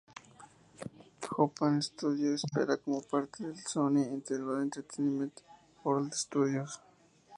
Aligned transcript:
Japan 1.23 1.79
Studio 1.83 2.33
opera 2.33 2.75
como 2.77 3.03
parte 3.03 3.45
de 3.45 3.55
Sony 3.61 4.01
Interactive 4.01 4.63
Entertainment 4.63 5.41
Worldwide 5.83 6.15
Studios. 6.17 6.81